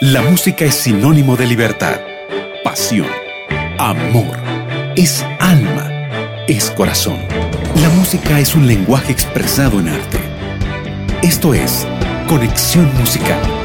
[0.00, 2.00] La música es sinónimo de libertad,
[2.64, 3.06] pasión,
[3.78, 4.34] amor,
[4.96, 5.90] es alma,
[6.48, 7.18] es corazón.
[7.82, 10.18] La música es un lenguaje expresado en arte.
[11.20, 11.86] Esto es
[12.26, 13.59] Conexión Musical.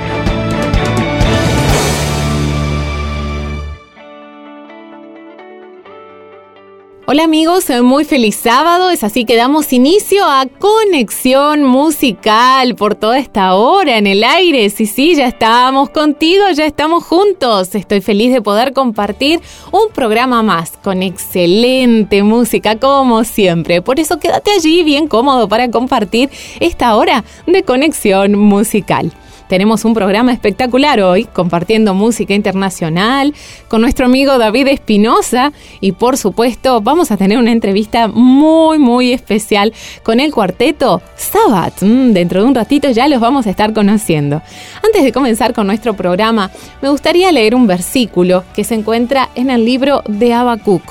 [7.08, 8.90] Hola amigos, muy feliz sábado.
[8.90, 14.68] Es así que damos inicio a Conexión Musical por toda esta hora en el aire.
[14.72, 17.76] Sí, sí, ya estamos contigo, ya estamos juntos.
[17.76, 19.40] Estoy feliz de poder compartir
[19.72, 23.84] un programa más con excelente música como siempre.
[23.84, 29.13] Por eso quédate allí bien cómodo para compartir esta hora de Conexión Musical.
[29.48, 33.35] Tenemos un programa espectacular hoy, compartiendo música internacional
[33.68, 39.13] con nuestro amigo David Espinosa y por supuesto vamos a tener una entrevista muy muy
[39.13, 39.71] especial
[40.04, 41.84] con el cuarteto Sabbath.
[41.84, 44.41] Mm, dentro de un ratito ya los vamos a estar conociendo.
[44.84, 46.49] Antes de comenzar con nuestro programa,
[46.82, 50.82] me gustaría leer un versículo que se encuentra en el libro de Habacuc.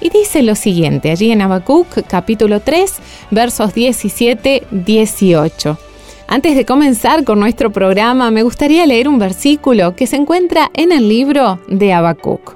[0.00, 2.94] Y dice lo siguiente, allí en Habacuc capítulo 3,
[3.30, 5.76] versos 17-18.
[6.30, 10.92] Antes de comenzar con nuestro programa, me gustaría leer un versículo que se encuentra en
[10.92, 12.54] el libro de Habacuc.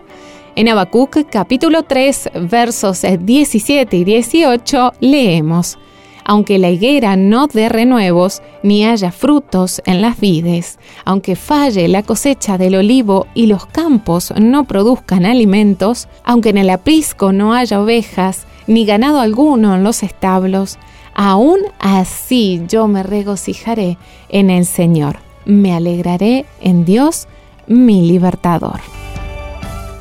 [0.56, 5.78] En Habacuc capítulo 3 versos 17 y 18 leemos,
[6.22, 12.02] Aunque la higuera no dé renuevos, ni haya frutos en las vides, aunque falle la
[12.02, 17.80] cosecha del olivo y los campos no produzcan alimentos, aunque en el aprisco no haya
[17.80, 20.78] ovejas, ni ganado alguno en los establos,
[21.14, 27.28] aún así yo me regocijaré en el Señor, me alegraré en Dios,
[27.66, 28.80] mi libertador.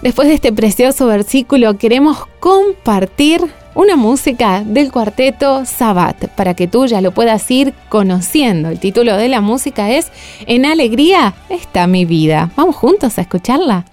[0.01, 3.41] Después de este precioso versículo queremos compartir
[3.75, 8.69] una música del cuarteto Sabbat para que tú ya lo puedas ir conociendo.
[8.69, 10.11] El título de la música es
[10.47, 12.51] En alegría está mi vida.
[12.55, 13.85] Vamos juntos a escucharla.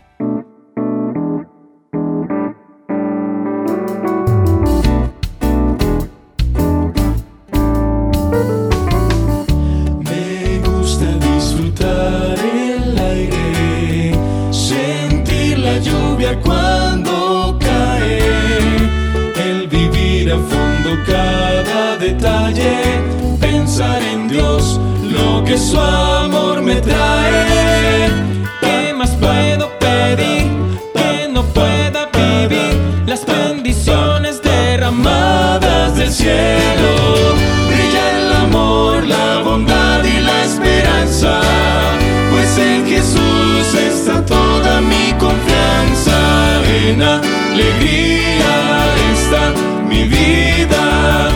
[47.00, 49.54] Alegría está
[49.88, 51.30] mi vida,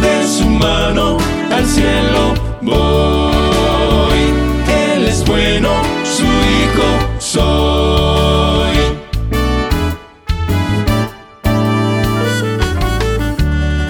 [0.00, 1.18] de su mano
[1.50, 3.14] al cielo voy.
[7.34, 8.76] soy.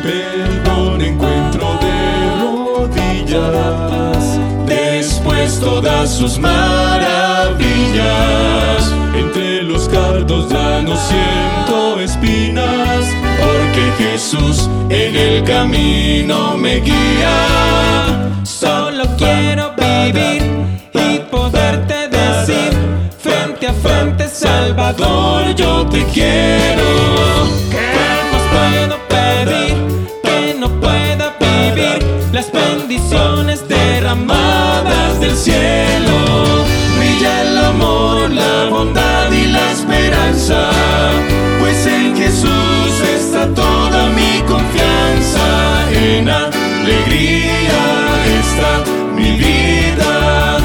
[0.03, 1.99] Perdón encuentro de
[2.41, 7.65] rodillas, después todas sus maravillas.
[9.15, 9.84] Entre los
[10.25, 13.05] cardos ya no siento espinas,
[13.39, 18.31] porque Jesús en el camino me guía.
[18.43, 20.43] Solo quiero vivir
[20.95, 22.09] y poderte
[23.83, 26.85] frente, Salvador, yo te quiero.
[46.85, 47.81] Alegría
[48.41, 48.85] está
[49.17, 50.59] mi vida,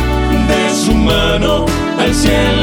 [0.50, 1.66] de su mano
[1.98, 2.59] al cielo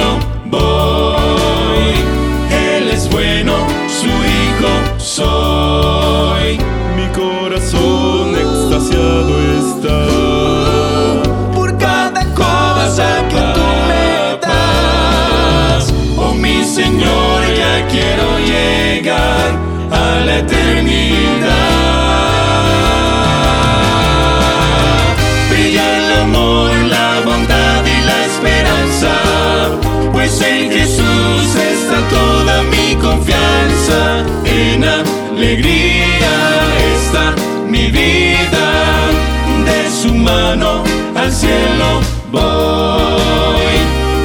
[40.27, 40.83] mano
[41.15, 42.01] al cielo
[42.31, 43.77] voy.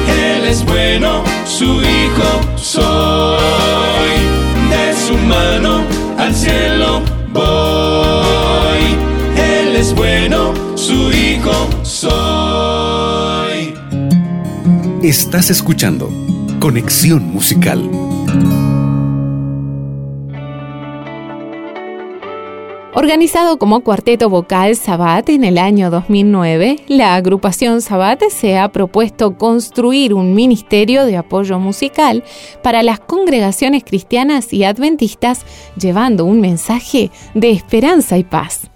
[0.08, 3.38] Él es bueno, su hijo soy.
[4.72, 5.84] De su mano
[6.18, 7.02] al cielo
[7.32, 8.84] voy.
[9.36, 13.74] Él es bueno, su hijo soy.
[15.02, 16.10] Estás escuchando
[16.58, 17.80] Conexión Musical.
[22.94, 29.38] Organizado como cuarteto vocal Sabat en el año 2009, la agrupación Sabat se ha propuesto
[29.38, 32.22] construir un ministerio de apoyo musical
[32.62, 38.71] para las congregaciones cristianas y adventistas, llevando un mensaje de esperanza y paz.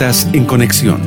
[0.00, 1.00] En conexión.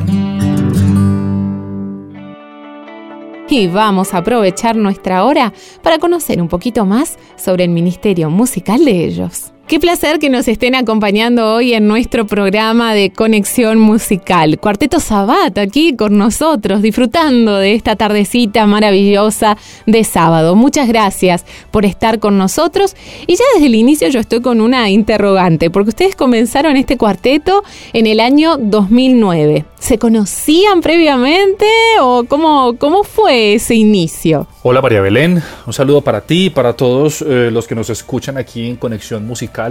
[3.48, 8.84] Y vamos a aprovechar nuestra hora para conocer un poquito más sobre el ministerio musical
[8.84, 9.51] de ellos.
[9.72, 14.58] Qué placer que nos estén acompañando hoy en nuestro programa de conexión musical.
[14.60, 20.56] Cuarteto Sabat aquí con nosotros, disfrutando de esta tardecita maravillosa de sábado.
[20.56, 22.94] Muchas gracias por estar con nosotros.
[23.26, 27.64] Y ya desde el inicio yo estoy con una interrogante, porque ustedes comenzaron este cuarteto
[27.94, 29.64] en el año 2009.
[29.78, 31.66] ¿Se conocían previamente
[32.00, 34.46] o cómo, cómo fue ese inicio?
[34.62, 38.36] Hola María Belén, un saludo para ti y para todos eh, los que nos escuchan
[38.36, 39.61] aquí en Conexión Musical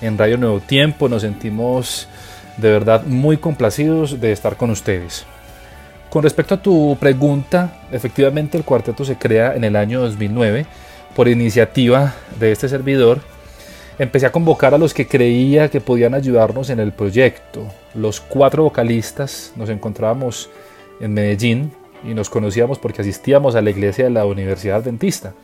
[0.00, 1.08] en Radio Nuevo Tiempo.
[1.08, 2.08] Nos sentimos
[2.56, 5.26] de verdad muy complacidos de estar con ustedes.
[6.10, 10.66] Con respecto a tu pregunta, efectivamente el cuarteto se crea en el año 2009
[11.14, 13.20] por iniciativa de este servidor.
[13.98, 17.66] Empecé a convocar a los que creía que podían ayudarnos en el proyecto.
[17.94, 20.48] Los cuatro vocalistas nos encontrábamos
[21.00, 21.72] en Medellín,
[22.04, 25.34] y nos conocíamos porque asistíamos a la iglesia de la Universidad Adventista.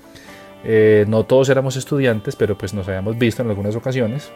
[0.64, 4.31] Eh, no todos éramos estudiantes, pero pues nos habíamos visto en algunas ocasiones.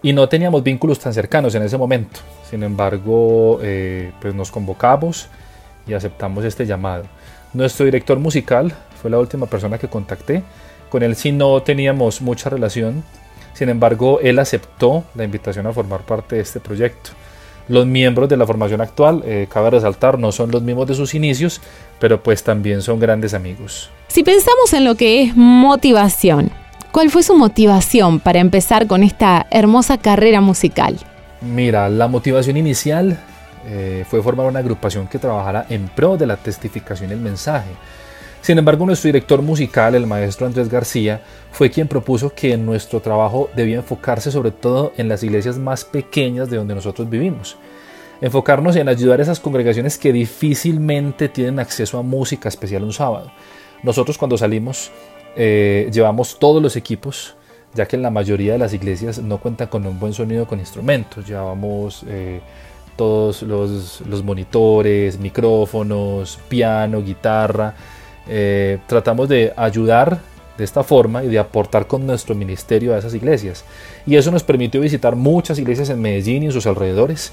[0.00, 2.20] y no teníamos vínculos tan cercanos en ese momento.
[2.48, 5.28] Sin embargo, eh, pues nos convocamos
[5.88, 7.04] y aceptamos este llamado.
[7.52, 10.42] Nuestro director musical fue la última persona que contacté.
[10.88, 13.02] Con él sí no teníamos mucha relación.
[13.54, 17.10] Sin embargo, él aceptó la invitación a formar parte de este proyecto.
[17.66, 21.14] Los miembros de la formación actual, eh, cabe resaltar, no son los mismos de sus
[21.14, 21.60] inicios,
[21.98, 23.90] pero pues también son grandes amigos.
[24.08, 26.50] Si pensamos en lo que es motivación,
[26.92, 30.96] ¿cuál fue su motivación para empezar con esta hermosa carrera musical?
[31.42, 33.18] Mira, la motivación inicial
[33.66, 37.68] eh, fue formar una agrupación que trabajara en pro de la testificación del mensaje.
[38.40, 41.20] Sin embargo, nuestro director musical, el maestro Andrés García,
[41.52, 46.48] fue quien propuso que nuestro trabajo debía enfocarse sobre todo en las iglesias más pequeñas
[46.48, 47.58] de donde nosotros vivimos.
[48.22, 53.30] Enfocarnos en ayudar a esas congregaciones que difícilmente tienen acceso a música especial un sábado.
[53.82, 54.90] Nosotros cuando salimos
[55.36, 57.34] eh, llevamos todos los equipos,
[57.74, 60.58] ya que en la mayoría de las iglesias no cuentan con un buen sonido con
[60.58, 61.26] instrumentos.
[61.26, 62.40] Llevamos eh,
[62.96, 67.74] todos los, monitores, micrófonos, piano, guitarra.
[68.28, 70.18] Eh, tratamos de ayudar
[70.56, 73.64] de esta forma y de aportar con nuestro ministerio a esas iglesias.
[74.06, 77.32] Y eso nos permitió visitar muchas iglesias en Medellín y en sus alrededores.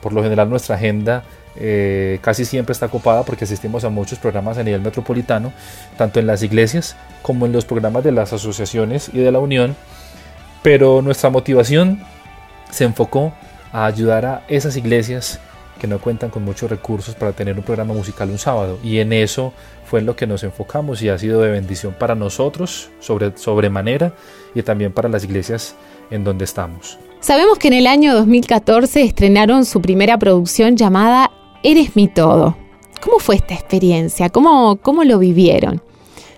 [0.00, 1.24] Por lo general nuestra agenda
[1.56, 5.52] eh, casi siempre está ocupada porque asistimos a muchos programas a nivel metropolitano,
[5.96, 9.76] tanto en las iglesias como en los programas de las asociaciones y de la unión.
[10.62, 12.02] Pero nuestra motivación
[12.70, 13.32] se enfocó
[13.72, 15.40] a ayudar a esas iglesias
[15.78, 18.78] que no cuentan con muchos recursos para tener un programa musical un sábado.
[18.82, 19.52] Y en eso
[19.84, 24.14] fue en lo que nos enfocamos y ha sido de bendición para nosotros sobre, sobremanera
[24.54, 25.74] y también para las iglesias
[26.10, 26.98] en donde estamos.
[27.20, 31.30] Sabemos que en el año 2014 estrenaron su primera producción llamada
[31.64, 32.56] Eres mi todo.
[33.00, 34.28] ¿Cómo fue esta experiencia?
[34.28, 35.82] ¿Cómo, cómo lo vivieron?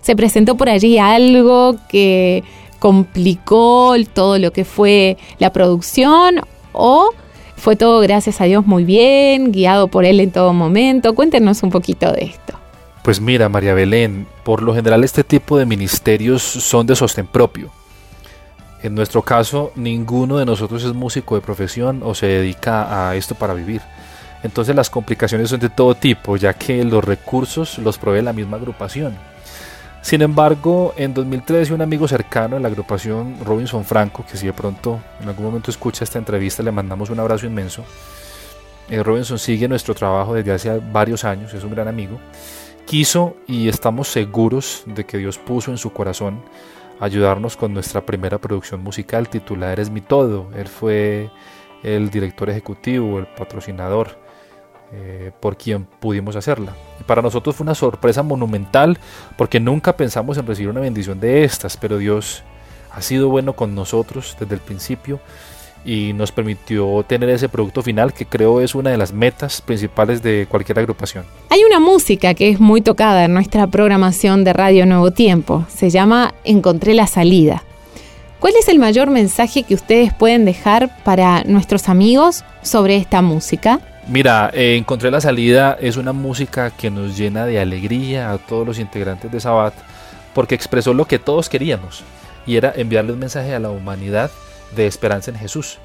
[0.00, 2.44] ¿Se presentó por allí algo que
[2.78, 6.40] complicó todo lo que fue la producción
[6.72, 7.10] o
[7.56, 11.14] fue todo, gracias a Dios, muy bien, guiado por Él en todo momento.
[11.14, 12.54] Cuéntenos un poquito de esto.
[13.02, 17.70] Pues mira, María Belén, por lo general este tipo de ministerios son de sostén propio.
[18.82, 23.34] En nuestro caso, ninguno de nosotros es músico de profesión o se dedica a esto
[23.34, 23.80] para vivir.
[24.46, 28.56] Entonces las complicaciones son de todo tipo, ya que los recursos los provee la misma
[28.58, 29.16] agrupación.
[30.02, 34.52] Sin embargo, en 2013 un amigo cercano de la agrupación, Robinson Franco, que si de
[34.52, 37.84] pronto en algún momento escucha esta entrevista, le mandamos un abrazo inmenso.
[38.88, 42.20] Eh, Robinson sigue nuestro trabajo desde hace varios años, es un gran amigo.
[42.86, 46.40] Quiso y estamos seguros de que Dios puso en su corazón
[47.00, 50.50] ayudarnos con nuestra primera producción musical titulada Eres mi todo.
[50.54, 51.30] Él fue
[51.82, 54.24] el director ejecutivo, el patrocinador
[54.92, 56.74] eh, por quien pudimos hacerla.
[57.06, 58.98] Para nosotros fue una sorpresa monumental
[59.36, 62.42] porque nunca pensamos en recibir una bendición de estas, pero Dios
[62.92, 65.20] ha sido bueno con nosotros desde el principio
[65.84, 70.22] y nos permitió tener ese producto final que creo es una de las metas principales
[70.22, 71.24] de cualquier agrupación.
[71.48, 75.90] Hay una música que es muy tocada en nuestra programación de Radio Nuevo Tiempo, se
[75.90, 77.62] llama Encontré la salida.
[78.40, 83.80] ¿Cuál es el mayor mensaje que ustedes pueden dejar para nuestros amigos sobre esta música?
[84.08, 88.64] Mira, eh, Encontré la salida es una música que nos llena de alegría a todos
[88.64, 89.74] los integrantes de Sabbat
[90.32, 92.04] porque expresó lo que todos queríamos
[92.46, 94.30] y era enviarle un mensaje a la humanidad
[94.76, 95.78] de esperanza en Jesús.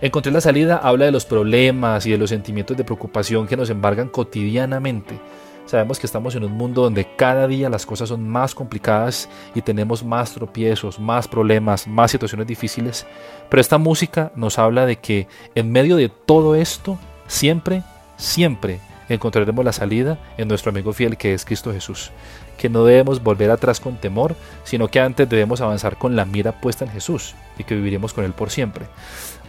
[0.00, 3.70] Encontré la salida habla de los problemas y de los sentimientos de preocupación que nos
[3.70, 5.20] embargan cotidianamente.
[5.66, 9.62] Sabemos que estamos en un mundo donde cada día las cosas son más complicadas y
[9.62, 13.06] tenemos más tropiezos, más problemas, más situaciones difíciles,
[13.48, 17.82] pero esta música nos habla de que en medio de todo esto Siempre,
[18.16, 22.10] siempre encontraremos la salida en nuestro amigo fiel que es Cristo Jesús.
[22.56, 26.52] Que no debemos volver atrás con temor, sino que antes debemos avanzar con la mira
[26.52, 28.86] puesta en Jesús y que viviremos con Él por siempre.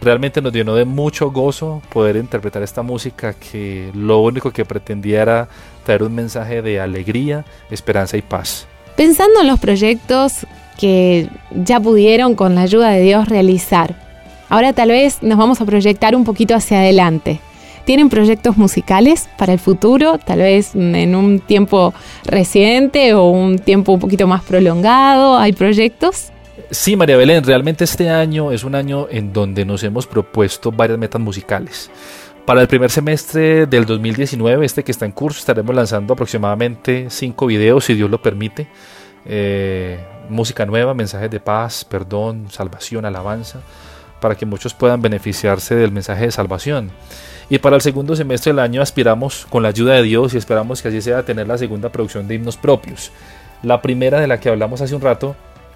[0.00, 5.22] Realmente nos llenó de mucho gozo poder interpretar esta música que lo único que pretendía
[5.22, 5.48] era
[5.84, 8.66] traer un mensaje de alegría, esperanza y paz.
[8.96, 10.46] Pensando en los proyectos
[10.78, 13.96] que ya pudieron con la ayuda de Dios realizar,
[14.48, 17.40] ahora tal vez nos vamos a proyectar un poquito hacia adelante.
[17.88, 20.18] ¿Tienen proyectos musicales para el futuro?
[20.18, 21.94] Tal vez en un tiempo
[22.26, 25.38] reciente o un tiempo un poquito más prolongado.
[25.38, 26.30] ¿Hay proyectos?
[26.70, 30.98] Sí, María Belén, realmente este año es un año en donde nos hemos propuesto varias
[30.98, 31.90] metas musicales.
[32.44, 37.46] Para el primer semestre del 2019, este que está en curso, estaremos lanzando aproximadamente cinco
[37.46, 38.68] videos, si Dios lo permite.
[39.24, 43.62] Eh, música nueva, mensajes de paz, perdón, salvación, alabanza,
[44.20, 46.90] para que muchos puedan beneficiarse del mensaje de salvación.
[47.50, 50.82] Y para el segundo semestre del año aspiramos, con la ayuda de Dios, y esperamos
[50.82, 53.10] que así sea, tener la segunda producción de himnos propios.
[53.62, 55.34] La primera de la que hablamos hace un rato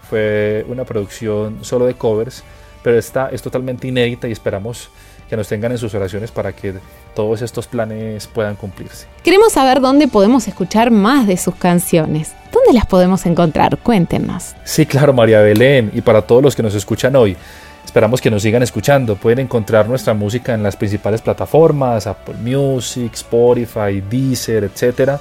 [0.08, 2.44] fue una producción solo de covers
[2.82, 4.88] pero esta es totalmente inédita y esperamos
[5.28, 6.74] que nos tengan en sus oraciones para que
[7.14, 9.06] todos estos planes puedan cumplirse.
[9.22, 12.34] Queremos saber dónde podemos escuchar más de sus canciones.
[12.52, 13.78] ¿Dónde las podemos encontrar?
[13.78, 14.54] Cuéntenos.
[14.64, 17.36] Sí, claro, María Belén, y para todos los que nos escuchan hoy.
[17.84, 19.16] Esperamos que nos sigan escuchando.
[19.16, 25.12] Pueden encontrar nuestra música en las principales plataformas, Apple Music, Spotify, Deezer, etc.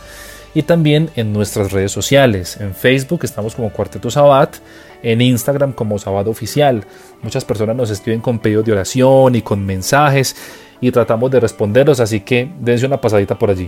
[0.54, 2.58] Y también en nuestras redes sociales.
[2.60, 4.58] En Facebook estamos como Cuarteto Sabat,
[5.04, 6.86] en Instagram como Sabat Oficial.
[7.22, 10.36] Muchas personas nos escriben con pedidos de oración y con mensajes
[10.82, 13.68] y tratamos de responderlos, así que dense una pasadita por allí.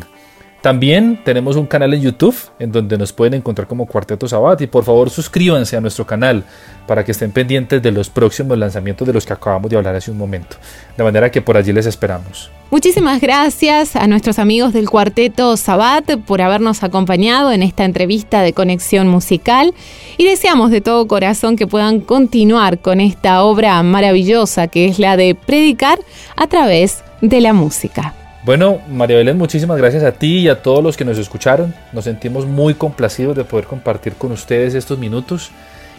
[0.63, 4.67] También tenemos un canal en YouTube en donde nos pueden encontrar como Cuarteto Sabat y
[4.67, 6.45] por favor suscríbanse a nuestro canal
[6.87, 10.09] para que estén pendientes de los próximos lanzamientos de los que acabamos de hablar hace
[10.09, 10.55] un momento.
[10.95, 12.49] De manera que por allí les esperamos.
[12.71, 18.53] Muchísimas gracias a nuestros amigos del Cuarteto Sabat por habernos acompañado en esta entrevista de
[18.53, 19.73] conexión musical
[20.17, 25.17] y deseamos de todo corazón que puedan continuar con esta obra maravillosa que es la
[25.17, 25.99] de predicar
[26.37, 28.13] a través de la música.
[28.45, 31.73] Bueno, María Belén, muchísimas gracias a ti y a todos los que nos escucharon.
[31.93, 35.51] Nos sentimos muy complacidos de poder compartir con ustedes estos minutos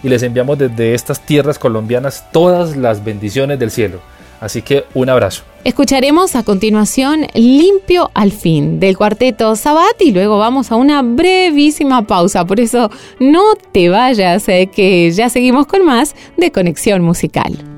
[0.03, 4.01] y les enviamos desde estas tierras colombianas todas las bendiciones del cielo.
[4.41, 5.43] Así que un abrazo.
[5.65, 12.07] Escucharemos a continuación Limpio al fin del cuarteto Sabat y luego vamos a una brevísima
[12.07, 12.45] pausa.
[12.45, 17.74] Por eso no te vayas, eh, que ya seguimos con más de Conexión Musical.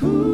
[0.00, 0.27] Ooh.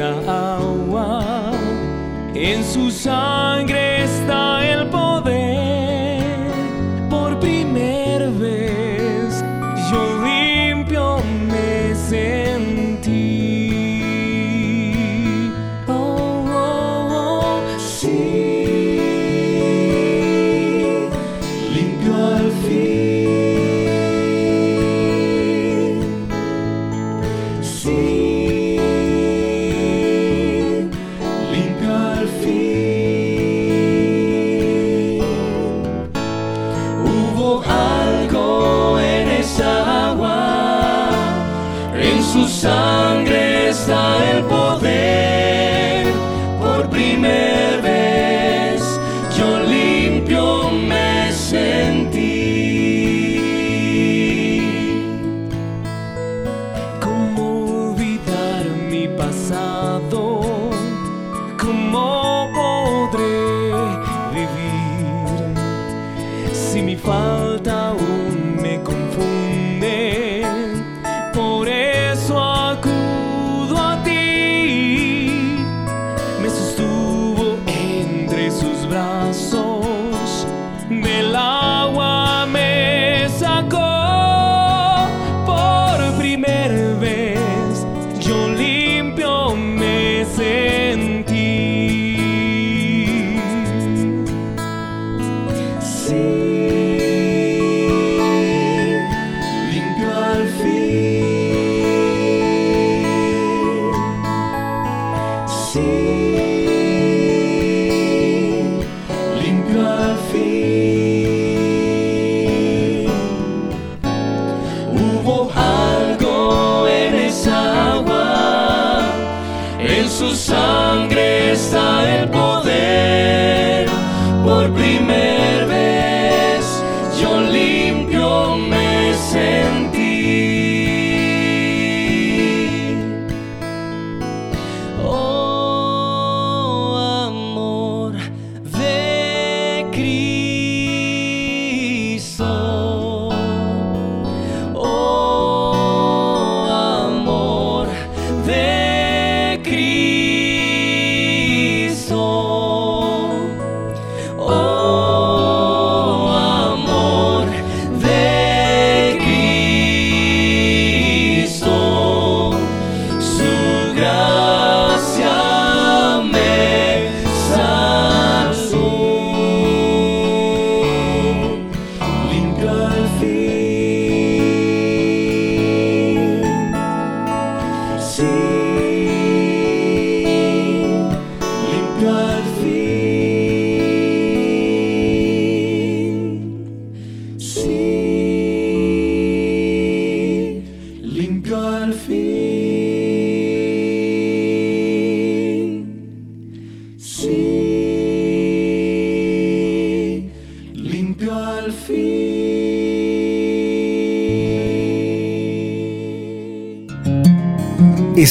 [0.00, 1.50] cerca agua
[2.34, 3.39] en sus aguas.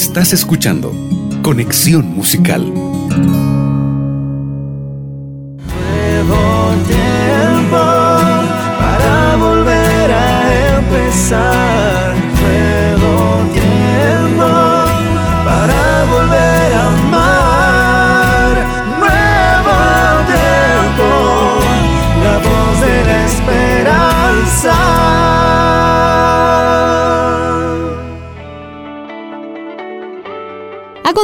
[0.01, 0.93] Estás escuchando
[1.41, 2.78] Conexión Musical.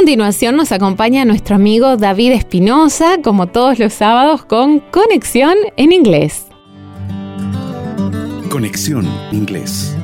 [0.06, 6.46] Continuación nos acompaña nuestro amigo David Espinosa, como todos los sábados, con Conexión en Inglés.
[8.48, 9.95] Conexión Inglés.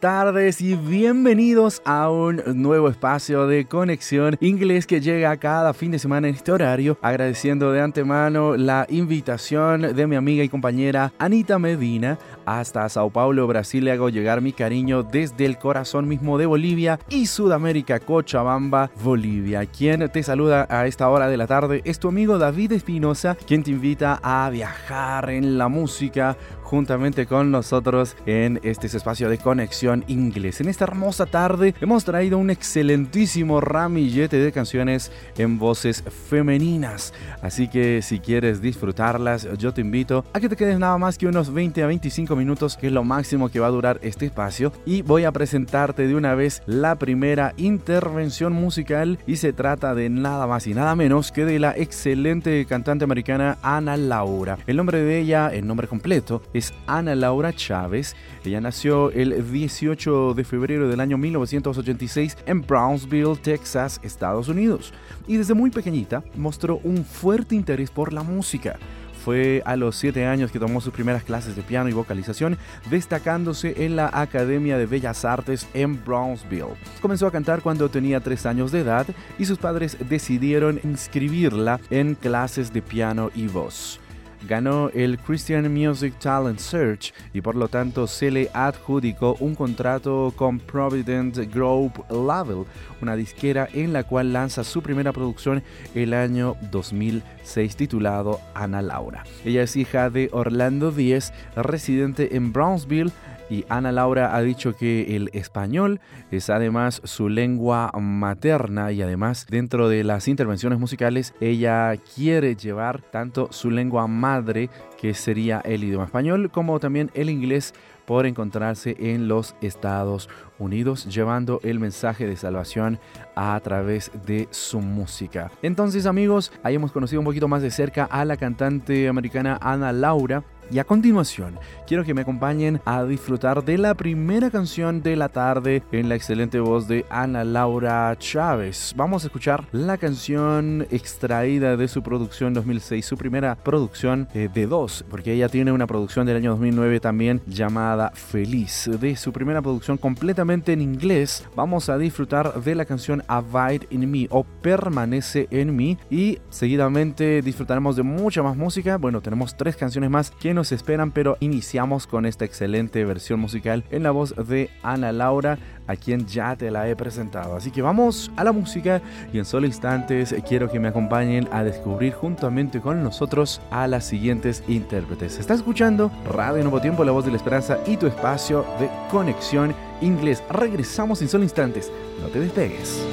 [0.00, 5.98] Tardes y bienvenidos a un nuevo espacio de conexión inglés que llega cada fin de
[5.98, 11.58] semana en este horario, agradeciendo de antemano la invitación de mi amiga y compañera Anita
[11.58, 13.84] Medina hasta Sao Paulo, Brasil.
[13.84, 19.66] Le hago llegar mi cariño desde el corazón mismo de Bolivia y Sudamérica, Cochabamba, Bolivia.
[19.66, 23.62] Quien te saluda a esta hora de la tarde es tu amigo David Espinosa, quien
[23.62, 26.36] te invita a viajar en la música
[26.70, 30.60] juntamente con nosotros en este espacio de conexión inglés.
[30.60, 37.12] En esta hermosa tarde hemos traído un excelentísimo ramillete de canciones en voces femeninas.
[37.42, 41.26] Así que si quieres disfrutarlas, yo te invito a que te quedes nada más que
[41.26, 44.72] unos 20 a 25 minutos, que es lo máximo que va a durar este espacio.
[44.86, 50.08] Y voy a presentarte de una vez la primera intervención musical y se trata de
[50.08, 54.58] nada más y nada menos que de la excelente cantante americana Ana Laura.
[54.66, 58.16] El nombre de ella, el nombre completo, es Ana Laura Chávez.
[58.44, 64.92] Ella nació el 18 de febrero del año 1986 en Brownsville, Texas, Estados Unidos.
[65.26, 68.78] Y desde muy pequeñita mostró un fuerte interés por la música.
[69.24, 72.56] Fue a los 7 años que tomó sus primeras clases de piano y vocalización,
[72.90, 76.74] destacándose en la Academia de Bellas Artes en Brownsville.
[77.00, 79.06] Comenzó a cantar cuando tenía 3 años de edad
[79.38, 84.00] y sus padres decidieron inscribirla en clases de piano y voz
[84.48, 90.32] ganó el Christian Music Talent Search y por lo tanto se le adjudicó un contrato
[90.36, 92.64] con Provident Group Label,
[93.00, 95.62] una disquera en la cual lanza su primera producción
[95.94, 99.24] el año 2006 titulado Ana Laura.
[99.44, 103.12] Ella es hija de Orlando Díez, residente en Brownsville,
[103.50, 109.46] y Ana Laura ha dicho que el español es además su lengua materna y además
[109.50, 115.84] dentro de las intervenciones musicales ella quiere llevar tanto su lengua madre que sería el
[115.84, 122.26] idioma español como también el inglés por encontrarse en los Estados Unidos llevando el mensaje
[122.26, 122.98] de salvación
[123.36, 125.50] a través de su música.
[125.62, 129.92] Entonces amigos, ahí hemos conocido un poquito más de cerca a la cantante americana Ana
[129.92, 135.16] Laura y a continuación, quiero que me acompañen a disfrutar de la primera canción de
[135.16, 138.94] la tarde en la excelente voz de Ana Laura Chávez.
[138.96, 144.68] Vamos a escuchar la canción extraída de su producción 2006, su primera producción eh, de
[144.68, 148.90] dos, porque ella tiene una producción del año 2009 también llamada Feliz.
[149.00, 154.10] De su primera producción completamente en inglés, vamos a disfrutar de la canción Abide in
[154.10, 158.96] Me o Permanece en mí y seguidamente disfrutaremos de mucha más música.
[158.96, 163.84] Bueno, tenemos tres canciones más que nos esperan, pero iniciamos con esta excelente versión musical
[163.90, 165.58] en la voz de Ana Laura,
[165.90, 167.56] a quien ya te la he presentado.
[167.56, 171.64] Así que vamos a la música y en solo instantes quiero que me acompañen a
[171.64, 175.38] descubrir juntamente con nosotros a las siguientes intérpretes.
[175.38, 179.74] Está escuchando Radio Nuevo Tiempo, la voz de la esperanza y tu espacio de conexión
[180.00, 180.44] inglés.
[180.48, 181.90] Regresamos en solo instantes.
[182.20, 183.04] No te despegues.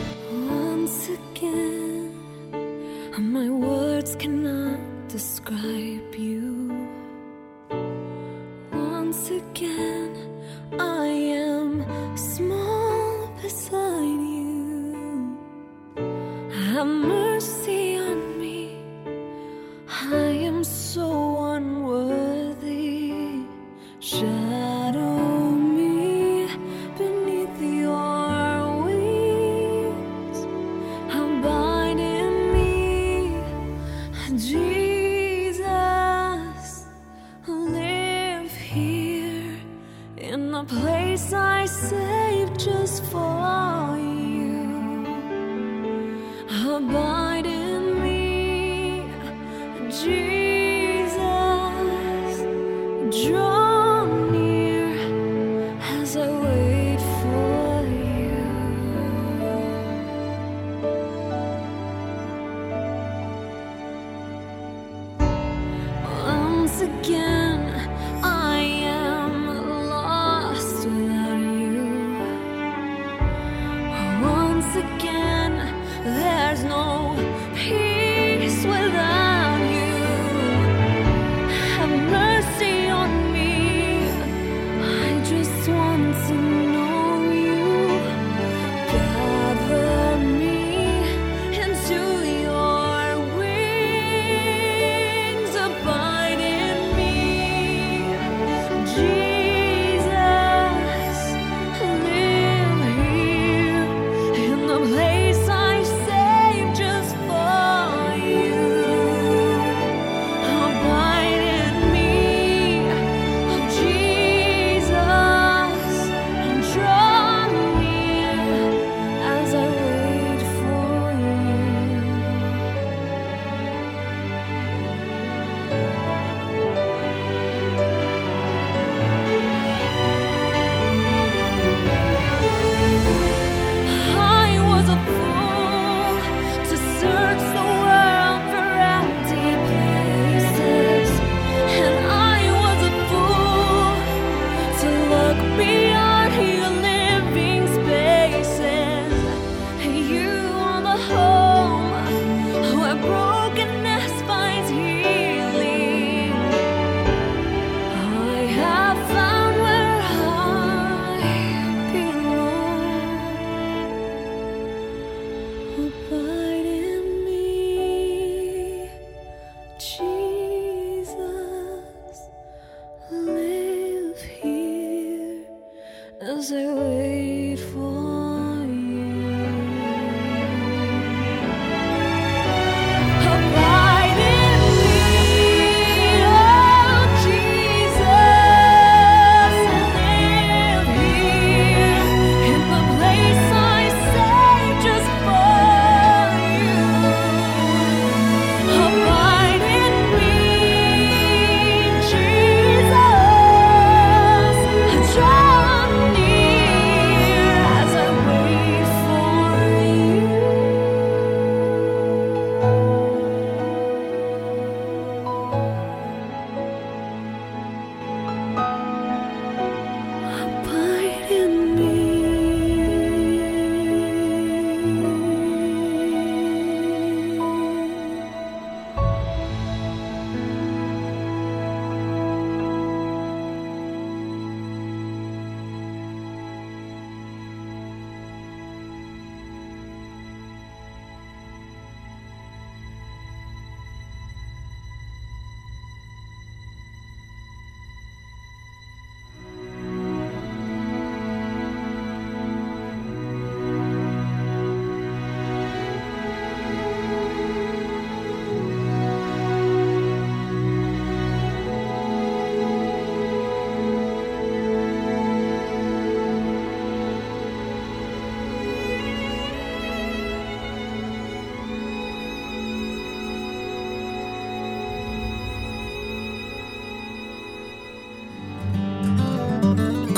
[0.50, 2.12] Once again,
[3.18, 4.80] my words cannot
[5.12, 6.88] describe you.
[8.72, 10.13] Once again,
[10.80, 11.84] I am
[13.70, 15.38] beside you.
[16.52, 18.78] Have mercy on me.
[19.90, 23.14] I am so unworthy.
[24.00, 24.47] Shadow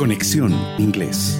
[0.10, 1.40] Conexión Inglés.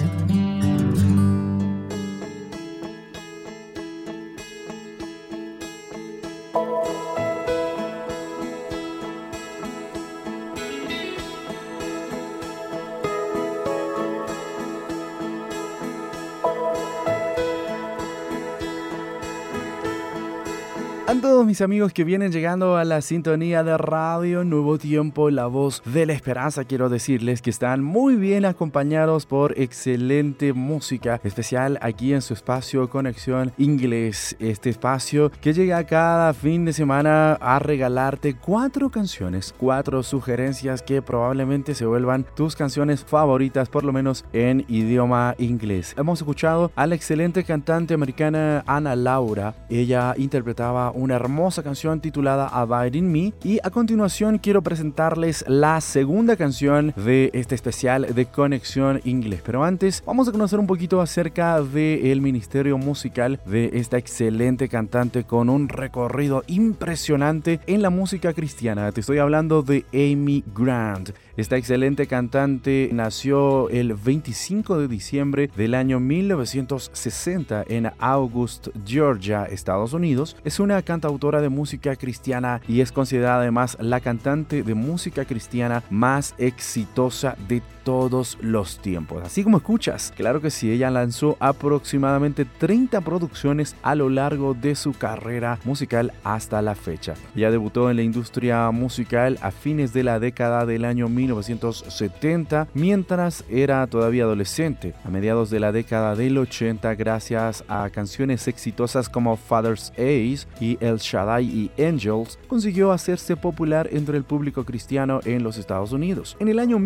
[21.20, 25.82] Todos mis amigos que vienen llegando a la sintonía de Radio Nuevo Tiempo, la voz
[25.84, 32.14] de la esperanza, quiero decirles que están muy bien acompañados por excelente música, especial aquí
[32.14, 34.34] en su espacio Conexión Inglés.
[34.38, 41.02] Este espacio que llega cada fin de semana a regalarte cuatro canciones, cuatro sugerencias que
[41.02, 45.94] probablemente se vuelvan tus canciones favoritas, por lo menos en idioma inglés.
[45.98, 49.54] Hemos escuchado a la excelente cantante americana Ana Laura.
[49.68, 55.80] Ella interpretaba una hermosa canción titulada Abide in Me y a continuación quiero presentarles la
[55.80, 59.42] segunda canción de este especial de Conexión Inglés.
[59.44, 65.24] Pero antes vamos a conocer un poquito acerca del ministerio musical de esta excelente cantante
[65.24, 68.92] con un recorrido impresionante en la música cristiana.
[68.92, 71.10] Te estoy hablando de Amy Grant.
[71.40, 79.94] Esta excelente cantante nació el 25 de diciembre del año 1960 en August, Georgia, Estados
[79.94, 80.36] Unidos.
[80.44, 85.82] Es una cantautora de música cristiana y es considerada además la cantante de música cristiana
[85.88, 89.22] más exitosa de todos los tiempos.
[89.24, 94.74] Así como escuchas, claro que sí, ella lanzó aproximadamente 30 producciones a lo largo de
[94.74, 97.14] su carrera musical hasta la fecha.
[97.34, 103.44] Ella debutó en la industria musical a fines de la década del año 1970, mientras
[103.48, 104.94] era todavía adolescente.
[105.04, 110.78] A mediados de la década del 80, gracias a canciones exitosas como Father's Ace y
[110.80, 116.36] El Shaddai y Angels, consiguió hacerse popular entre el público cristiano en los Estados Unidos.
[116.40, 116.78] En el año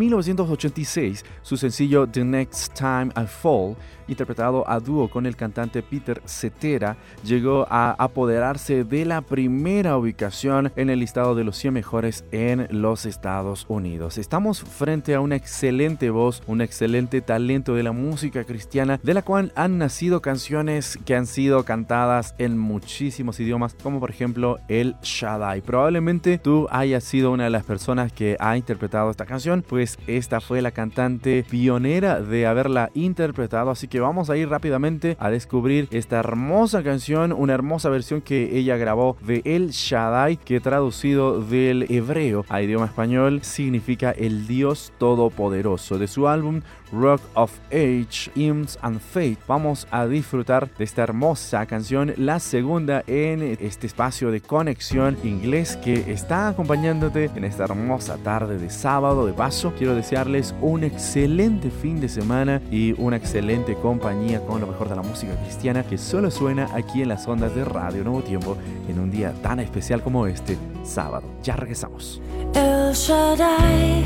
[0.84, 3.76] 1986, su sencillo The Next Time I Fall,
[4.08, 10.72] interpretado a dúo con el cantante Peter Cetera, llegó a apoderarse de la primera ubicación
[10.76, 14.18] en el listado de los 100 mejores en los Estados Unidos.
[14.18, 19.22] Estamos frente a una excelente voz, un excelente talento de la música cristiana, de la
[19.22, 24.96] cual han nacido canciones que han sido cantadas en muchísimos idiomas, como por ejemplo el
[25.02, 25.60] Shaddai.
[25.60, 30.40] Probablemente tú hayas sido una de las personas que ha interpretado esta canción, pues esta
[30.40, 35.88] fue la cantante pionera de haberla interpretado, así que vamos a ir rápidamente a descubrir
[35.90, 41.86] esta hermosa canción, una hermosa versión que ella grabó de El Shaddai, que traducido del
[41.90, 45.98] hebreo a idioma español significa el Dios Todopoderoso.
[45.98, 51.66] De su álbum Rock of Age, Hymns and Faith, vamos a disfrutar de esta hermosa
[51.66, 58.16] canción, la segunda en este espacio de conexión inglés que está acompañándote en esta hermosa
[58.18, 59.26] tarde de sábado.
[59.26, 64.66] De paso, quiero desearles un excelente fin de semana y una excelente compañía con lo
[64.66, 68.22] mejor de la música cristiana que solo suena aquí en las ondas de Radio Nuevo
[68.22, 68.56] Tiempo
[68.88, 71.26] en un día tan especial como este sábado.
[71.42, 72.20] Ya regresamos.
[72.54, 74.04] El Shaddai,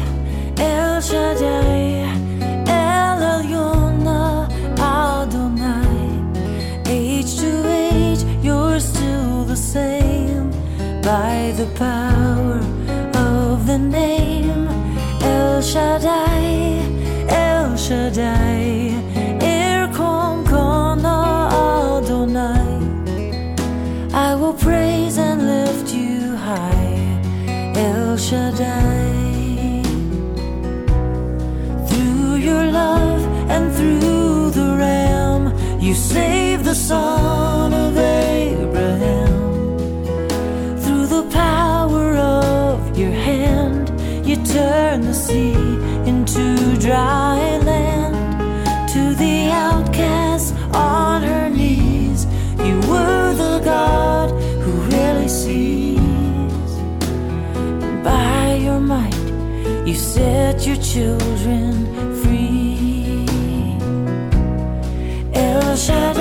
[0.57, 2.58] El Shaddai,
[11.09, 12.61] By the power
[13.17, 14.69] of the name
[15.23, 16.83] El Shaddai,
[17.31, 18.59] El Shaddai.
[22.09, 22.81] Adonai.
[24.13, 29.18] I will praise and lift you high, El Shaddai.
[36.09, 39.29] You saved the son of Abraham.
[40.79, 43.89] Through the power of your hand,
[44.27, 45.55] you turned the sea
[46.07, 48.17] into dry land.
[48.95, 52.27] To the outcast on her knees,
[52.67, 54.31] you were the God
[54.63, 56.73] who really sees.
[57.85, 59.29] And by your might,
[59.87, 61.88] you set your children
[65.89, 66.18] El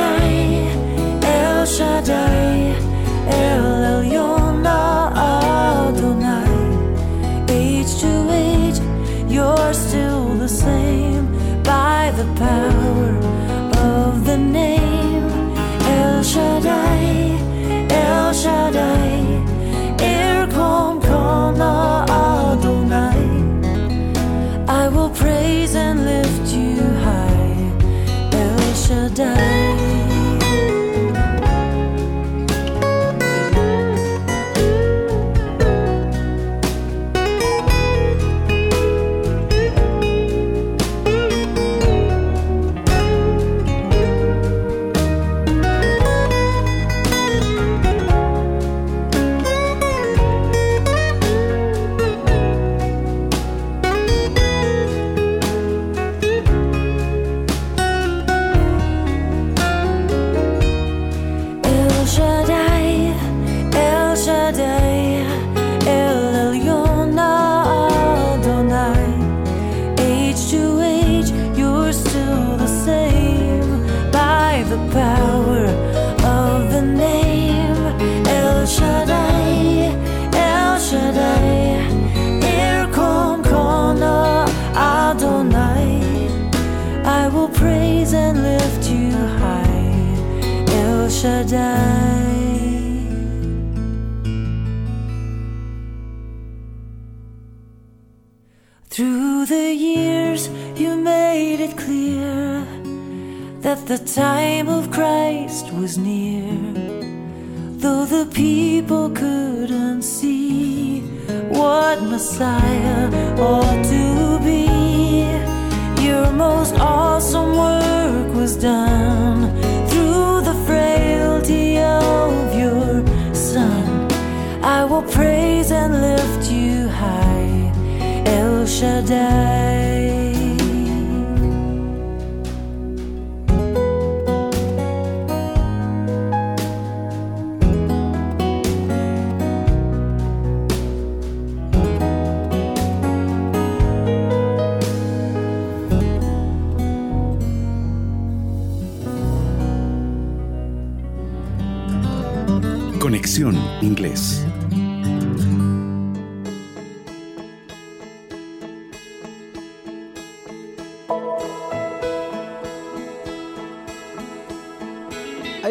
[153.08, 154.47] Conexión Inglés.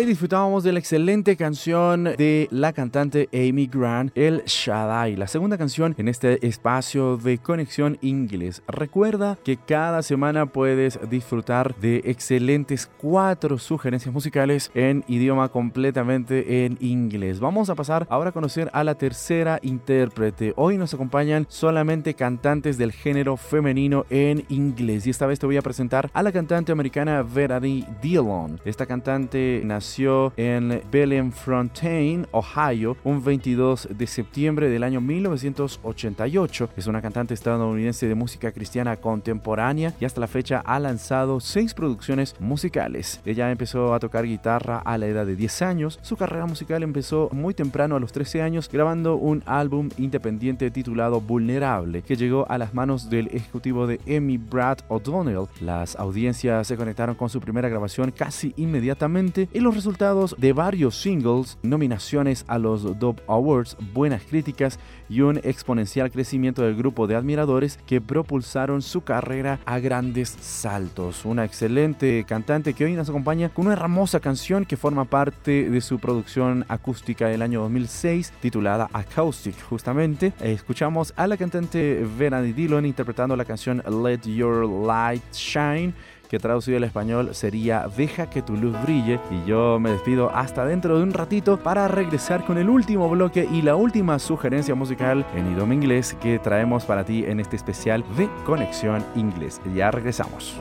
[0.06, 5.96] Disfrutábamos de la excelente canción de la cantante Amy Grant, El Shaddai, la segunda canción
[5.98, 8.62] en este espacio de conexión inglés.
[8.68, 16.78] Recuerda que cada semana puedes disfrutar de excelentes cuatro sugerencias musicales en idioma completamente en
[16.80, 17.40] inglés.
[17.40, 20.54] Vamos a pasar ahora a conocer a la tercera intérprete.
[20.56, 25.56] Hoy nos acompañan solamente cantantes del género femenino en inglés y esta vez te voy
[25.56, 28.60] a presentar a la cantante americana Verity Dillon.
[28.64, 36.68] Esta cantante nació en Bellefontaine, Ohio, un 22 de septiembre del año 1988.
[36.76, 41.72] Es una cantante estadounidense de música cristiana contemporánea y hasta la fecha ha lanzado seis
[41.72, 43.22] producciones musicales.
[43.24, 45.98] Ella empezó a tocar guitarra a la edad de 10 años.
[46.02, 51.22] Su carrera musical empezó muy temprano, a los 13 años, grabando un álbum independiente titulado
[51.22, 55.46] Vulnerable, que llegó a las manos del ejecutivo de Emmy Brad O'Donnell.
[55.62, 61.00] Las audiencias se conectaron con su primera grabación casi inmediatamente y los resultados de varios
[61.00, 67.14] singles, nominaciones a los Dove Awards, buenas críticas y un exponencial crecimiento del grupo de
[67.14, 71.24] admiradores que propulsaron su carrera a grandes saltos.
[71.24, 75.80] Una excelente cantante que hoy nos acompaña con una hermosa canción que forma parte de
[75.80, 79.54] su producción acústica del año 2006 titulada Acoustic.
[79.62, 85.94] Justamente escuchamos a la cantante Verity Dillon interpretando la canción Let Your Light Shine
[86.28, 89.20] que traducido al español sería Deja que tu luz brille.
[89.30, 93.48] Y yo me despido hasta dentro de un ratito para regresar con el último bloque
[93.50, 98.04] y la última sugerencia musical en idioma inglés que traemos para ti en este especial
[98.16, 99.60] de Conexión Inglés.
[99.74, 100.60] Ya regresamos.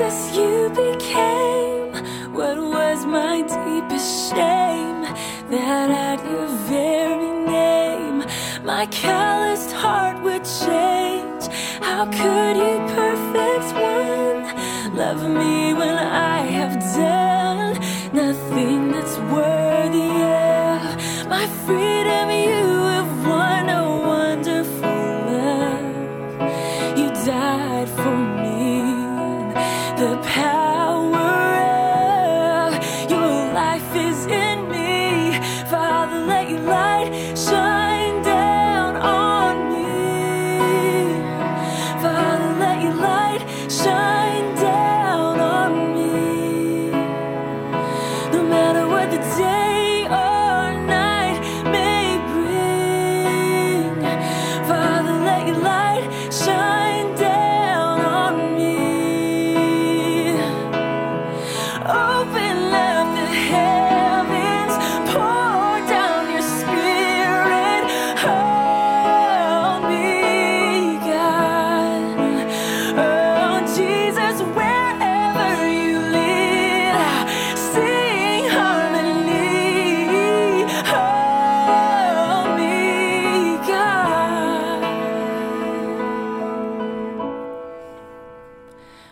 [0.00, 1.92] You became
[2.32, 5.02] what was my deepest shame.
[5.50, 8.24] That at your very name,
[8.64, 11.48] my calloused heart would change.
[11.82, 16.46] How could you, perfect one, love me when I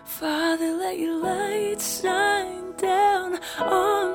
[0.08, 4.07] Father, let your light shine down on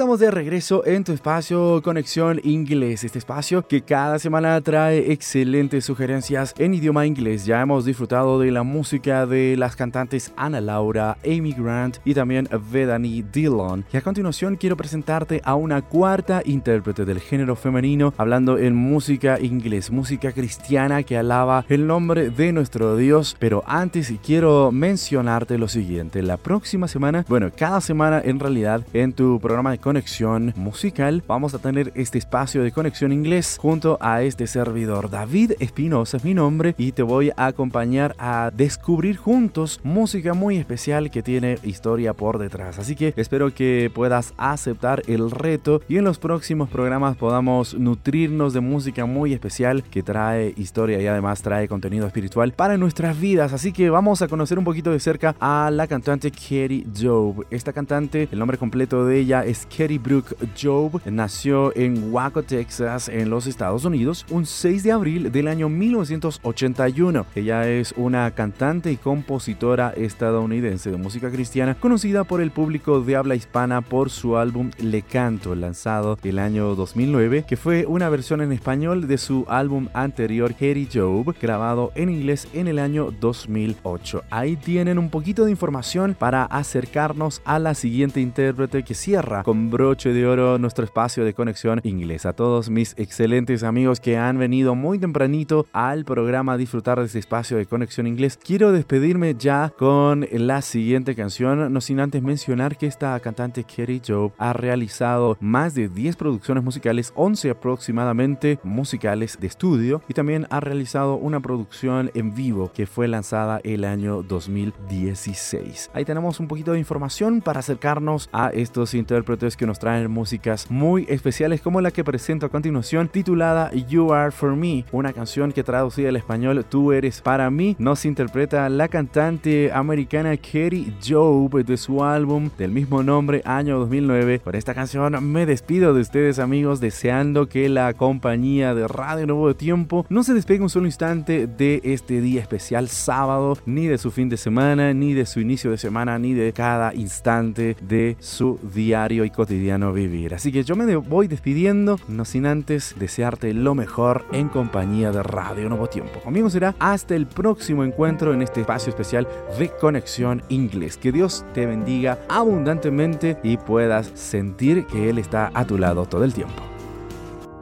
[0.00, 5.84] estamos de regreso en tu espacio Conexión Inglés, este espacio que cada semana trae excelentes
[5.84, 7.44] sugerencias en idioma inglés.
[7.44, 12.48] Ya hemos disfrutado de la música de las cantantes Ana Laura, Amy Grant y también
[12.72, 13.84] Vedani Dillon.
[13.92, 19.38] Y a continuación quiero presentarte a una cuarta intérprete del género femenino hablando en música
[19.38, 23.36] inglés, música cristiana que alaba el nombre de nuestro Dios.
[23.38, 29.12] Pero antes quiero mencionarte lo siguiente, la próxima semana, bueno, cada semana en realidad en
[29.12, 34.22] tu programa de conexión musical vamos a tener este espacio de conexión inglés junto a
[34.22, 35.10] este servidor.
[35.10, 40.58] David Espinosa es mi nombre y te voy a acompañar a descubrir juntos música muy
[40.58, 42.78] especial que tiene historia por detrás.
[42.78, 48.52] Así que espero que puedas aceptar el reto y en los próximos programas podamos nutrirnos
[48.52, 53.52] de música muy especial que trae historia y además trae contenido espiritual para nuestras vidas.
[53.52, 57.44] Así que vamos a conocer un poquito de cerca a la cantante Katie Job.
[57.50, 61.00] Esta cantante, el nombre completo de ella es Katie Brooke Job.
[61.06, 67.24] Nació en Waco, Texas, en los Estados Unidos, un 6 de abril del año 1981.
[67.34, 73.16] Ella es una cantante y compositora estadounidense de música cristiana, conocida por el público de
[73.16, 78.42] habla hispana por su álbum Le Canto, lanzado el año 2009, que fue una versión
[78.42, 84.24] en español de su álbum anterior, Katie Job, grabado en inglés en el año 2008.
[84.28, 89.69] Ahí tienen un poquito de información para acercarnos a la siguiente intérprete que cierra con
[89.70, 92.26] broche de oro nuestro espacio de conexión inglés.
[92.26, 97.06] A todos mis excelentes amigos que han venido muy tempranito al programa a disfrutar de
[97.06, 102.22] este espacio de conexión inglés, quiero despedirme ya con la siguiente canción, no sin antes
[102.22, 108.58] mencionar que esta cantante Katie Job ha realizado más de 10 producciones musicales, 11 aproximadamente
[108.62, 113.84] musicales de estudio y también ha realizado una producción en vivo que fue lanzada el
[113.84, 115.90] año 2016.
[115.94, 120.70] Ahí tenemos un poquito de información para acercarnos a estos intérpretes que nos traen músicas
[120.70, 125.52] muy especiales como la que presento a continuación titulada You Are For Me, una canción
[125.52, 131.64] que traducida al español Tú eres para mí, nos interpreta la cantante americana Katie Job
[131.64, 134.40] de su álbum del mismo nombre año 2009.
[134.42, 139.54] Por esta canción me despido de ustedes amigos deseando que la compañía de Radio Nuevo
[139.54, 144.10] Tiempo no se despegue un solo instante de este día especial sábado, ni de su
[144.10, 148.58] fin de semana, ni de su inicio de semana, ni de cada instante de su
[148.74, 150.34] diario y cotidiano vivir.
[150.34, 155.22] Así que yo me voy despidiendo, no sin antes desearte lo mejor en compañía de
[155.22, 156.20] Radio Nuevo Tiempo.
[156.20, 159.26] Conmigo será hasta el próximo encuentro en este espacio especial
[159.58, 160.98] de Conexión Inglés.
[160.98, 166.24] Que Dios te bendiga abundantemente y puedas sentir que Él está a tu lado todo
[166.24, 166.62] el tiempo.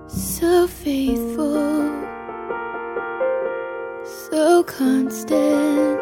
[0.08, 1.92] So faithful,
[4.04, 6.00] so constant,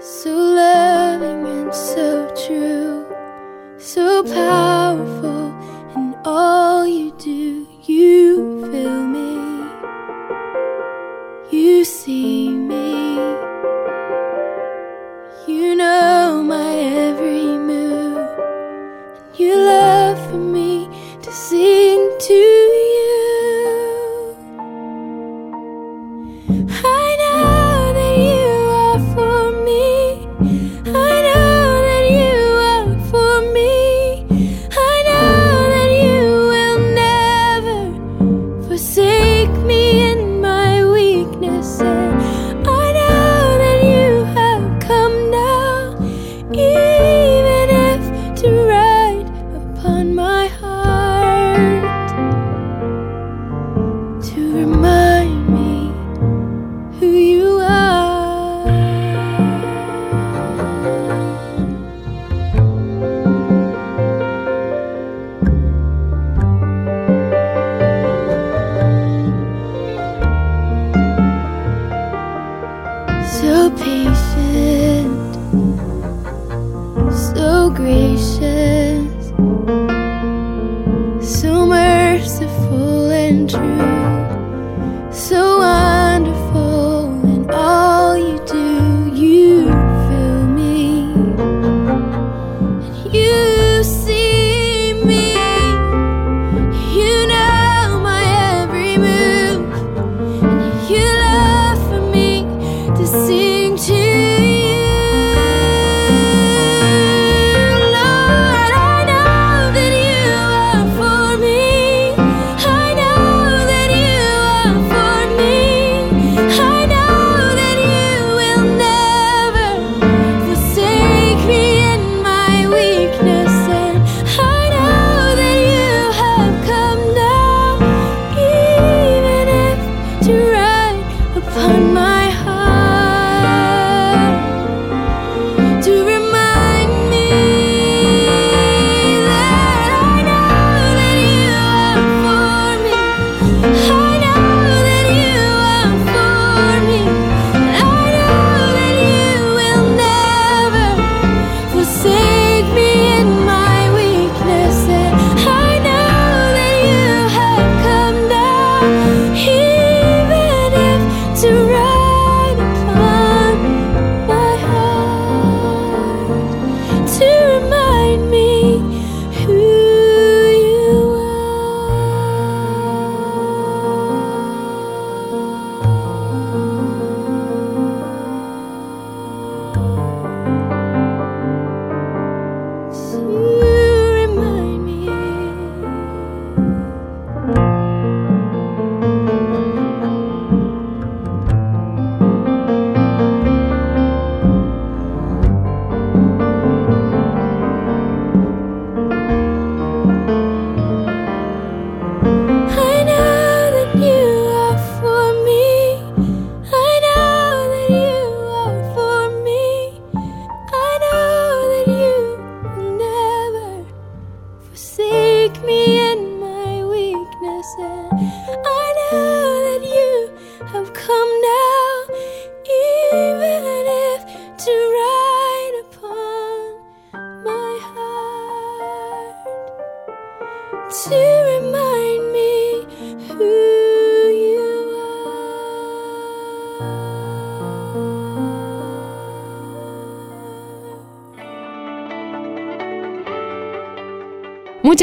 [0.00, 2.13] so loving so
[3.94, 4.73] so powerful